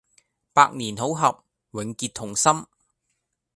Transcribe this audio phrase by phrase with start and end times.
[0.51, 1.43] 百年好合、
[1.73, 2.65] 永結同心